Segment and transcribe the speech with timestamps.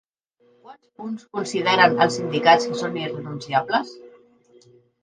[0.63, 3.95] Quants punts consideren els sindicats que són irrenunciables?